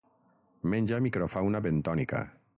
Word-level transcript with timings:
Menja 0.73 0.99
microfauna 1.07 1.63
bentònica. 1.69 2.27